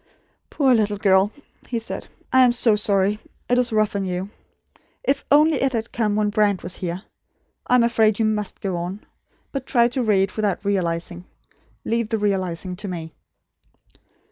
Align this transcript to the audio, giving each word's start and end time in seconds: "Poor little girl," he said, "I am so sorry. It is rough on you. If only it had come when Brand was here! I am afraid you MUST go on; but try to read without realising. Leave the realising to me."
"Poor 0.49 0.73
little 0.73 0.97
girl," 0.97 1.31
he 1.67 1.77
said, 1.77 2.07
"I 2.33 2.43
am 2.43 2.53
so 2.53 2.75
sorry. 2.75 3.19
It 3.47 3.59
is 3.59 3.71
rough 3.71 3.95
on 3.95 4.03
you. 4.03 4.31
If 5.03 5.23
only 5.29 5.61
it 5.61 5.73
had 5.73 5.91
come 5.91 6.15
when 6.15 6.31
Brand 6.31 6.63
was 6.63 6.77
here! 6.77 7.03
I 7.67 7.75
am 7.75 7.83
afraid 7.83 8.17
you 8.17 8.25
MUST 8.25 8.61
go 8.61 8.77
on; 8.77 9.05
but 9.51 9.67
try 9.67 9.87
to 9.89 10.01
read 10.01 10.31
without 10.31 10.65
realising. 10.65 11.25
Leave 11.85 12.09
the 12.09 12.17
realising 12.17 12.75
to 12.77 12.87
me." 12.87 13.13